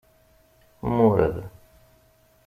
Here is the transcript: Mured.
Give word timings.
Mured. 0.81 1.47